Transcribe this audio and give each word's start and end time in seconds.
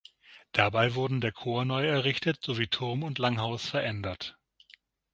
Dabei 0.51 0.95
wurden 0.95 1.21
der 1.21 1.31
Chor 1.31 1.63
neu 1.63 1.85
errichtet 1.85 2.39
sowie 2.41 2.65
Turm 2.65 3.03
und 3.03 3.19
Langhaus 3.19 3.69
verändert. 3.69 4.35